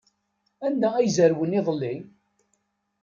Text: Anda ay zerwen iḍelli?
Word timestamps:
Anda 0.65 0.89
ay 0.95 1.07
zerwen 1.15 1.57
iḍelli? 1.59 1.95